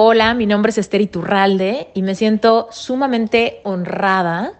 Hola, 0.00 0.32
mi 0.34 0.46
nombre 0.46 0.70
es 0.70 0.78
Esther 0.78 1.00
Iturralde 1.00 1.88
y 1.92 2.02
me 2.02 2.14
siento 2.14 2.68
sumamente 2.70 3.60
honrada 3.64 4.52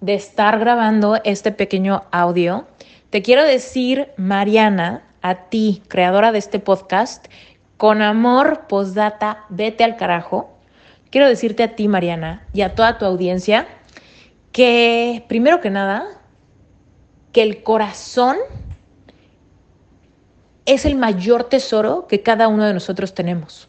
de 0.00 0.14
estar 0.14 0.60
grabando 0.60 1.20
este 1.24 1.50
pequeño 1.50 2.04
audio. 2.12 2.68
Te 3.10 3.20
quiero 3.20 3.42
decir, 3.42 4.12
Mariana, 4.16 5.02
a 5.20 5.48
ti, 5.48 5.82
creadora 5.88 6.30
de 6.30 6.38
este 6.38 6.60
podcast, 6.60 7.26
con 7.76 8.02
amor, 8.02 8.68
postdata, 8.68 9.46
vete 9.48 9.82
al 9.82 9.96
carajo. 9.96 10.56
Quiero 11.10 11.28
decirte 11.28 11.64
a 11.64 11.74
ti, 11.74 11.88
Mariana, 11.88 12.46
y 12.52 12.60
a 12.60 12.76
toda 12.76 12.96
tu 12.96 13.04
audiencia, 13.04 13.66
que 14.52 15.24
primero 15.26 15.60
que 15.60 15.70
nada, 15.70 16.06
que 17.32 17.42
el 17.42 17.64
corazón 17.64 18.36
es 20.66 20.84
el 20.84 20.94
mayor 20.94 21.42
tesoro 21.42 22.06
que 22.06 22.22
cada 22.22 22.46
uno 22.46 22.64
de 22.64 22.74
nosotros 22.74 23.12
tenemos 23.12 23.68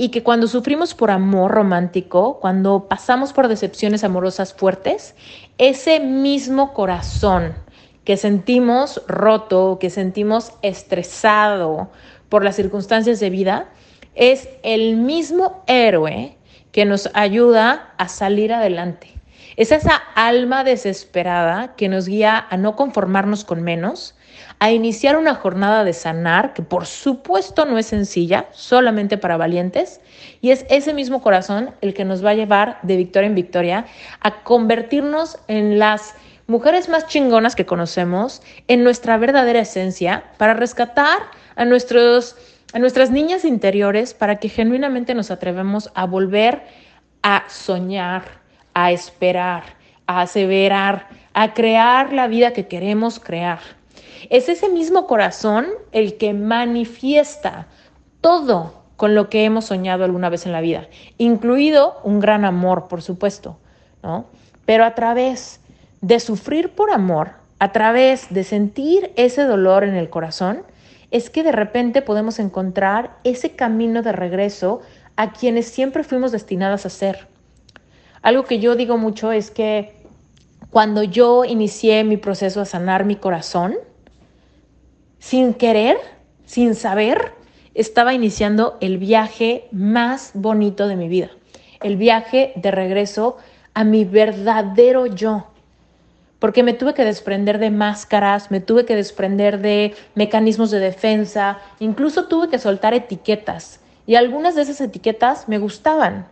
y 0.00 0.08
que 0.08 0.22
cuando 0.22 0.48
sufrimos 0.48 0.94
por 0.94 1.10
amor 1.10 1.50
romántico, 1.50 2.40
cuando 2.40 2.88
pasamos 2.88 3.34
por 3.34 3.48
decepciones 3.48 4.02
amorosas 4.02 4.54
fuertes, 4.54 5.14
ese 5.58 6.00
mismo 6.00 6.72
corazón 6.72 7.52
que 8.04 8.16
sentimos 8.16 9.02
roto, 9.08 9.76
que 9.78 9.90
sentimos 9.90 10.52
estresado 10.62 11.90
por 12.30 12.44
las 12.44 12.56
circunstancias 12.56 13.20
de 13.20 13.28
vida, 13.28 13.68
es 14.14 14.48
el 14.62 14.96
mismo 14.96 15.62
héroe 15.66 16.38
que 16.72 16.86
nos 16.86 17.10
ayuda 17.12 17.92
a 17.98 18.08
salir 18.08 18.54
adelante. 18.54 19.20
Es 19.58 19.70
esa 19.70 19.96
alma 20.14 20.64
desesperada 20.64 21.74
que 21.76 21.90
nos 21.90 22.06
guía 22.08 22.46
a 22.48 22.56
no 22.56 22.74
conformarnos 22.74 23.44
con 23.44 23.62
menos, 23.62 24.14
a 24.60 24.70
iniciar 24.72 25.16
una 25.16 25.34
jornada 25.34 25.84
de 25.84 25.94
sanar, 25.94 26.52
que 26.52 26.62
por 26.62 26.84
supuesto 26.86 27.64
no 27.64 27.78
es 27.78 27.86
sencilla, 27.86 28.46
solamente 28.52 29.16
para 29.16 29.38
valientes, 29.38 30.02
y 30.42 30.50
es 30.50 30.66
ese 30.68 30.92
mismo 30.92 31.22
corazón 31.22 31.70
el 31.80 31.94
que 31.94 32.04
nos 32.04 32.24
va 32.24 32.30
a 32.30 32.34
llevar 32.34 32.78
de 32.82 32.98
victoria 32.98 33.26
en 33.26 33.34
victoria 33.34 33.86
a 34.20 34.42
convertirnos 34.42 35.38
en 35.48 35.78
las 35.78 36.14
mujeres 36.46 36.90
más 36.90 37.06
chingonas 37.06 37.56
que 37.56 37.64
conocemos, 37.64 38.42
en 38.68 38.84
nuestra 38.84 39.16
verdadera 39.16 39.60
esencia, 39.60 40.24
para 40.36 40.52
rescatar 40.52 41.20
a, 41.56 41.64
nuestros, 41.64 42.36
a 42.74 42.78
nuestras 42.78 43.10
niñas 43.10 43.46
interiores, 43.46 44.12
para 44.12 44.36
que 44.36 44.50
genuinamente 44.50 45.14
nos 45.14 45.30
atrevamos 45.30 45.90
a 45.94 46.04
volver 46.04 46.64
a 47.22 47.44
soñar, 47.48 48.24
a 48.74 48.92
esperar, 48.92 49.62
a 50.06 50.20
aseverar, 50.20 51.08
a 51.32 51.54
crear 51.54 52.12
la 52.12 52.26
vida 52.26 52.52
que 52.52 52.66
queremos 52.66 53.20
crear. 53.20 53.79
Es 54.28 54.48
ese 54.48 54.68
mismo 54.68 55.06
corazón 55.06 55.66
el 55.92 56.18
que 56.18 56.34
manifiesta 56.34 57.68
todo 58.20 58.80
con 58.96 59.14
lo 59.14 59.30
que 59.30 59.44
hemos 59.44 59.64
soñado 59.64 60.04
alguna 60.04 60.28
vez 60.28 60.44
en 60.44 60.52
la 60.52 60.60
vida, 60.60 60.88
incluido 61.16 62.00
un 62.04 62.20
gran 62.20 62.44
amor, 62.44 62.86
por 62.88 63.00
supuesto, 63.00 63.56
¿no? 64.02 64.26
Pero 64.66 64.84
a 64.84 64.94
través 64.94 65.60
de 66.02 66.20
sufrir 66.20 66.74
por 66.74 66.90
amor, 66.90 67.32
a 67.58 67.72
través 67.72 68.32
de 68.32 68.44
sentir 68.44 69.12
ese 69.16 69.44
dolor 69.44 69.84
en 69.84 69.94
el 69.94 70.10
corazón, 70.10 70.64
es 71.10 71.30
que 71.30 71.42
de 71.42 71.52
repente 71.52 72.02
podemos 72.02 72.38
encontrar 72.38 73.16
ese 73.24 73.52
camino 73.52 74.02
de 74.02 74.12
regreso 74.12 74.80
a 75.16 75.32
quienes 75.32 75.66
siempre 75.66 76.04
fuimos 76.04 76.30
destinadas 76.30 76.86
a 76.86 76.90
ser. 76.90 77.26
Algo 78.22 78.44
que 78.44 78.58
yo 78.58 78.76
digo 78.76 78.98
mucho 78.98 79.32
es 79.32 79.50
que 79.50 80.00
cuando 80.70 81.02
yo 81.02 81.44
inicié 81.44 82.04
mi 82.04 82.16
proceso 82.16 82.60
a 82.60 82.64
sanar 82.64 83.04
mi 83.04 83.16
corazón, 83.16 83.74
sin 85.30 85.54
querer, 85.54 85.96
sin 86.44 86.74
saber, 86.74 87.34
estaba 87.74 88.14
iniciando 88.14 88.76
el 88.80 88.98
viaje 88.98 89.68
más 89.70 90.32
bonito 90.34 90.88
de 90.88 90.96
mi 90.96 91.06
vida, 91.06 91.30
el 91.84 91.96
viaje 91.96 92.52
de 92.56 92.72
regreso 92.72 93.36
a 93.72 93.84
mi 93.84 94.04
verdadero 94.04 95.06
yo. 95.06 95.46
Porque 96.40 96.64
me 96.64 96.72
tuve 96.72 96.94
que 96.94 97.04
desprender 97.04 97.60
de 97.60 97.70
máscaras, 97.70 98.50
me 98.50 98.58
tuve 98.58 98.84
que 98.84 98.96
desprender 98.96 99.60
de 99.60 99.94
mecanismos 100.16 100.72
de 100.72 100.80
defensa, 100.80 101.58
incluso 101.78 102.26
tuve 102.26 102.48
que 102.48 102.58
soltar 102.58 102.92
etiquetas. 102.92 103.78
Y 104.08 104.16
algunas 104.16 104.56
de 104.56 104.62
esas 104.62 104.80
etiquetas 104.80 105.48
me 105.48 105.58
gustaban, 105.58 106.26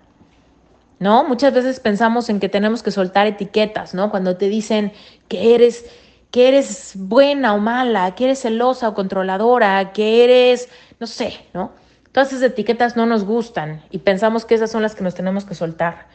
¿no? 0.98 1.22
Muchas 1.22 1.54
veces 1.54 1.78
pensamos 1.78 2.28
en 2.31 2.41
que 2.41 2.48
tenemos 2.48 2.82
que 2.82 2.91
soltar 2.91 3.28
etiquetas, 3.28 3.94
¿no? 3.94 4.10
Cuando 4.10 4.37
te 4.37 4.48
dicen 4.48 4.92
que 5.28 5.54
eres 5.54 5.84
que 6.30 6.48
eres 6.48 6.92
buena 6.96 7.54
o 7.54 7.58
mala, 7.58 8.14
que 8.14 8.24
eres 8.24 8.42
celosa 8.42 8.88
o 8.88 8.94
controladora, 8.94 9.92
que 9.92 10.24
eres, 10.24 10.68
no 11.00 11.06
sé, 11.06 11.40
¿no? 11.54 11.72
Todas 12.12 12.32
esas 12.32 12.42
etiquetas 12.42 12.96
no 12.96 13.06
nos 13.06 13.24
gustan 13.24 13.82
y 13.90 13.98
pensamos 13.98 14.44
que 14.44 14.54
esas 14.54 14.70
son 14.70 14.82
las 14.82 14.94
que 14.94 15.04
nos 15.04 15.14
tenemos 15.14 15.44
que 15.44 15.54
soltar. 15.54 16.06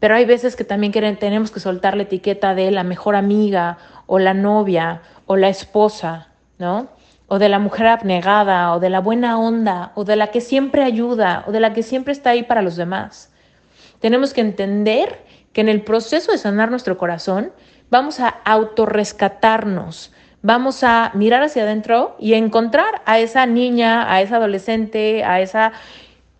Pero 0.00 0.14
hay 0.14 0.24
veces 0.24 0.54
que 0.56 0.64
también 0.64 0.92
tenemos 1.18 1.50
que 1.50 1.60
soltar 1.60 1.96
la 1.96 2.04
etiqueta 2.04 2.54
de 2.54 2.70
la 2.70 2.84
mejor 2.84 3.16
amiga 3.16 3.78
o 4.06 4.18
la 4.18 4.34
novia 4.34 5.02
o 5.26 5.36
la 5.36 5.48
esposa, 5.48 6.28
¿no? 6.58 6.88
O 7.26 7.38
de 7.38 7.48
la 7.48 7.58
mujer 7.58 7.88
abnegada 7.88 8.74
o 8.74 8.80
de 8.80 8.90
la 8.90 9.00
buena 9.00 9.38
onda 9.38 9.92
o 9.94 10.04
de 10.04 10.16
la 10.16 10.28
que 10.28 10.40
siempre 10.40 10.82
ayuda 10.82 11.44
o 11.46 11.52
de 11.52 11.60
la 11.60 11.72
que 11.74 11.82
siempre 11.82 12.12
está 12.12 12.30
ahí 12.30 12.42
para 12.42 12.62
los 12.62 12.76
demás. 12.76 13.32
Tenemos 14.00 14.32
que 14.32 14.40
entender 14.40 15.24
que 15.52 15.60
en 15.60 15.68
el 15.68 15.82
proceso 15.82 16.32
de 16.32 16.38
sanar 16.38 16.70
nuestro 16.70 16.96
corazón 16.96 17.52
vamos 17.90 18.20
a 18.20 18.28
autorrescatarnos, 18.44 20.12
vamos 20.42 20.84
a 20.84 21.10
mirar 21.14 21.42
hacia 21.42 21.62
adentro 21.62 22.16
y 22.18 22.34
encontrar 22.34 23.02
a 23.06 23.18
esa 23.18 23.46
niña, 23.46 24.12
a 24.12 24.20
esa 24.20 24.36
adolescente, 24.36 25.24
a 25.24 25.40
esa 25.40 25.72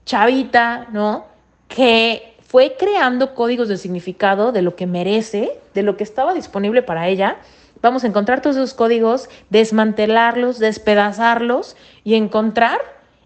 chavita, 0.05 0.87
¿no? 0.93 1.27
Que 1.69 2.35
fue 2.47 2.77
creando 2.79 3.35
códigos 3.35 3.69
de 3.69 3.77
significado 3.77 4.53
de 4.53 4.63
lo 4.63 4.75
que 4.75 4.87
merece, 4.87 5.53
de 5.75 5.83
lo 5.83 5.97
que 5.97 6.05
estaba 6.05 6.33
disponible 6.33 6.83
para 6.83 7.09
ella. 7.09 7.37
Vamos 7.83 8.05
a 8.05 8.07
encontrar 8.07 8.41
todos 8.41 8.57
esos 8.57 8.75
códigos, 8.75 9.29
desmantelarlos, 9.51 10.59
despedazarlos 10.59 11.77
y 12.05 12.15
encontrar 12.15 12.81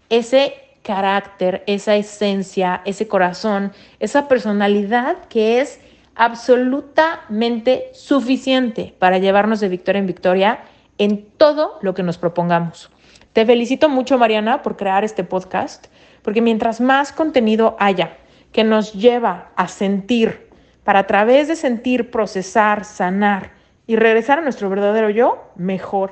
ese 0.09 0.55
carácter, 0.83 1.63
esa 1.65 1.95
esencia, 1.95 2.81
ese 2.85 3.07
corazón, 3.07 3.71
esa 3.99 4.27
personalidad 4.27 5.17
que 5.29 5.61
es 5.61 5.79
absolutamente 6.15 7.89
suficiente 7.93 8.93
para 8.99 9.17
llevarnos 9.17 9.59
de 9.59 9.69
victoria 9.69 9.99
en 9.99 10.07
victoria 10.07 10.59
en 10.97 11.25
todo 11.37 11.79
lo 11.81 11.93
que 11.93 12.03
nos 12.03 12.17
propongamos. 12.17 12.89
Te 13.33 13.45
felicito 13.45 13.89
mucho, 13.89 14.17
Mariana, 14.17 14.61
por 14.61 14.77
crear 14.77 15.03
este 15.03 15.23
podcast, 15.23 15.87
porque 16.21 16.41
mientras 16.41 16.79
más 16.79 17.11
contenido 17.11 17.75
haya 17.79 18.17
que 18.51 18.63
nos 18.63 18.93
lleva 18.93 19.51
a 19.55 19.67
sentir, 19.67 20.49
para 20.83 20.99
a 20.99 21.07
través 21.07 21.47
de 21.47 21.55
sentir, 21.55 22.11
procesar, 22.11 22.85
sanar 22.85 23.51
y 23.87 23.95
regresar 23.95 24.39
a 24.39 24.41
nuestro 24.41 24.69
verdadero 24.69 25.09
yo, 25.09 25.51
mejor. 25.55 26.11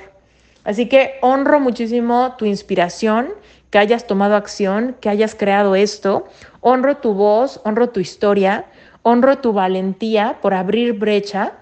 Así 0.63 0.87
que 0.87 1.15
honro 1.21 1.59
muchísimo 1.59 2.35
tu 2.37 2.45
inspiración, 2.45 3.29
que 3.69 3.79
hayas 3.79 4.05
tomado 4.05 4.35
acción, 4.35 4.95
que 4.99 5.09
hayas 5.09 5.33
creado 5.33 5.75
esto. 5.75 6.27
Honro 6.59 6.97
tu 6.97 7.13
voz, 7.13 7.61
honro 7.63 7.89
tu 7.89 7.99
historia, 7.99 8.65
honro 9.03 9.39
tu 9.39 9.53
valentía 9.53 10.37
por 10.41 10.53
abrir 10.53 10.93
brecha, 10.93 11.53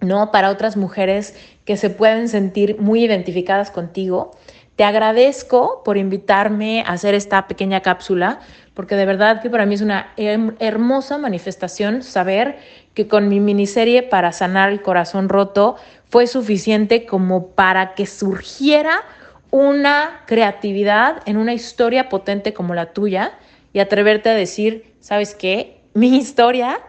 ¿no? 0.00 0.30
Para 0.30 0.50
otras 0.50 0.76
mujeres 0.76 1.34
que 1.64 1.76
se 1.76 1.90
pueden 1.90 2.28
sentir 2.28 2.80
muy 2.80 3.04
identificadas 3.04 3.70
contigo. 3.70 4.32
Te 4.76 4.84
agradezco 4.84 5.82
por 5.84 5.96
invitarme 5.96 6.82
a 6.82 6.92
hacer 6.92 7.14
esta 7.14 7.46
pequeña 7.46 7.80
cápsula, 7.80 8.40
porque 8.74 8.96
de 8.96 9.06
verdad 9.06 9.40
que 9.40 9.48
para 9.48 9.66
mí 9.66 9.74
es 9.76 9.82
una 9.82 10.12
hermosa 10.16 11.16
manifestación 11.16 12.02
saber 12.02 12.58
que 12.92 13.06
con 13.06 13.28
mi 13.28 13.38
miniserie 13.38 14.02
para 14.02 14.32
sanar 14.32 14.70
el 14.70 14.82
corazón 14.82 15.28
roto 15.28 15.76
fue 16.10 16.26
suficiente 16.26 17.06
como 17.06 17.48
para 17.48 17.94
que 17.94 18.06
surgiera 18.06 19.02
una 19.52 20.22
creatividad 20.26 21.22
en 21.26 21.36
una 21.36 21.54
historia 21.54 22.08
potente 22.08 22.52
como 22.52 22.74
la 22.74 22.92
tuya 22.92 23.38
y 23.72 23.78
atreverte 23.78 24.30
a 24.30 24.34
decir, 24.34 24.92
¿sabes 24.98 25.36
qué? 25.36 25.83
Mi 25.94 26.16
historia 26.16 26.80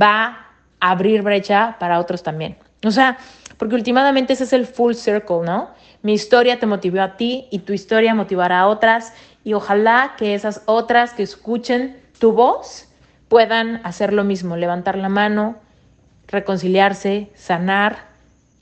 va 0.00 0.46
a 0.80 0.90
abrir 0.90 1.22
brecha 1.22 1.76
para 1.78 1.98
otros 1.98 2.22
también. 2.22 2.56
O 2.84 2.90
sea, 2.90 3.18
porque 3.58 3.74
últimamente 3.74 4.32
ese 4.32 4.44
es 4.44 4.52
el 4.52 4.66
full 4.66 4.94
circle, 4.94 5.42
¿no? 5.44 5.70
Mi 6.02 6.14
historia 6.14 6.58
te 6.58 6.66
motivó 6.66 7.02
a 7.02 7.16
ti 7.16 7.46
y 7.50 7.60
tu 7.60 7.72
historia 7.72 8.14
motivará 8.14 8.60
a 8.60 8.68
otras 8.68 9.12
y 9.44 9.52
ojalá 9.52 10.14
que 10.16 10.34
esas 10.34 10.62
otras 10.66 11.12
que 11.12 11.22
escuchen 11.22 12.00
tu 12.18 12.32
voz 12.32 12.88
puedan 13.28 13.80
hacer 13.84 14.12
lo 14.12 14.24
mismo, 14.24 14.56
levantar 14.56 14.96
la 14.98 15.08
mano, 15.08 15.56
reconciliarse, 16.26 17.30
sanar, 17.34 18.06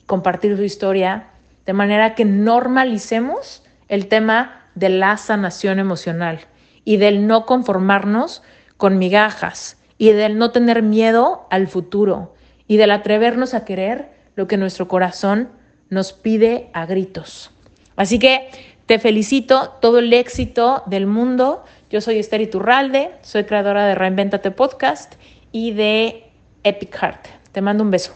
compartir 0.05 0.55
su 0.55 0.63
historia, 0.63 1.27
de 1.65 1.73
manera 1.73 2.15
que 2.15 2.25
normalicemos 2.25 3.63
el 3.87 4.07
tema 4.07 4.61
de 4.75 4.89
la 4.89 5.17
sanación 5.17 5.79
emocional 5.79 6.41
y 6.85 6.97
del 6.97 7.27
no 7.27 7.45
conformarnos 7.45 8.43
con 8.77 8.97
migajas, 8.97 9.77
y 10.01 10.13
del 10.13 10.39
no 10.39 10.49
tener 10.49 10.81
miedo 10.81 11.45
al 11.51 11.67
futuro 11.67 12.33
y 12.67 12.77
del 12.77 12.89
atrevernos 12.89 13.53
a 13.53 13.65
querer 13.65 14.09
lo 14.35 14.47
que 14.47 14.57
nuestro 14.57 14.87
corazón 14.87 15.49
nos 15.91 16.11
pide 16.11 16.71
a 16.73 16.87
gritos. 16.87 17.51
Así 17.97 18.17
que 18.17 18.49
te 18.87 18.97
felicito 18.97 19.77
todo 19.79 19.99
el 19.99 20.11
éxito 20.11 20.81
del 20.87 21.05
mundo, 21.05 21.63
Yo 21.91 22.01
soy 22.01 22.17
Esther 22.17 22.41
Iturralde, 22.41 23.11
soy 23.21 23.43
creadora 23.43 23.85
de 23.85 23.93
Reinventate 23.93 24.49
Podcast 24.49 25.13
y 25.51 25.73
de 25.73 26.31
Epic 26.63 26.95
Heart. 26.95 27.27
Te 27.51 27.61
mando 27.61 27.83
un 27.83 27.91
beso. 27.91 28.15